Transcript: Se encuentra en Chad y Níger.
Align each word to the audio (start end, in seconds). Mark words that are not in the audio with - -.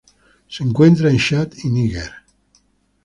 Se 0.47 0.63
encuentra 0.63 1.11
en 1.11 1.19
Chad 1.19 1.49
y 1.63 1.69
Níger. 1.69 2.11